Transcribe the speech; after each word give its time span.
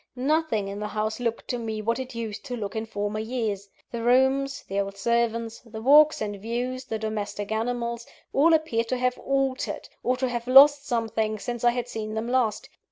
Nothing 0.15 0.67
in 0.67 0.79
the 0.79 0.87
house 0.87 1.19
looked 1.19 1.47
to 1.49 1.59
me 1.59 1.79
what 1.79 1.99
it 1.99 2.15
used 2.15 2.43
to 2.45 2.55
look 2.57 2.75
in 2.75 2.87
former 2.87 3.19
years. 3.19 3.69
The 3.91 4.01
rooms, 4.01 4.63
the 4.67 4.79
old 4.79 4.97
servants, 4.97 5.59
the 5.59 5.79
walks 5.79 6.21
and 6.21 6.41
views, 6.41 6.85
the 6.85 6.97
domestic 6.97 7.51
animals, 7.51 8.07
all 8.33 8.55
appeared 8.55 8.87
to 8.87 8.97
have 8.97 9.19
altered, 9.19 9.87
or 10.01 10.17
to 10.17 10.27
have 10.27 10.47
lost 10.47 10.87
something, 10.87 11.37
since 11.37 11.63
I 11.63 11.69
had 11.69 11.87
seen 11.87 12.15
them 12.15 12.27
last. 12.27 12.67